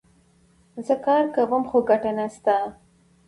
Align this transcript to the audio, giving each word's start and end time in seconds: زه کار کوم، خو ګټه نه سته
زه 0.85 0.93
کار 1.05 1.23
کوم، 1.35 1.63
خو 1.69 1.77
ګټه 1.89 2.11
نه 2.17 2.27
سته 2.35 2.55